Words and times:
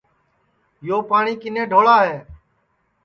یو 0.87 0.97
پاٹؔی 1.09 1.33
کِنے 1.41 1.63
ڈھوڑا 1.71 1.97
ہے 2.07 2.17